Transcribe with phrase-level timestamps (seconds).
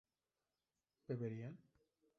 [1.07, 1.55] ¿beberían?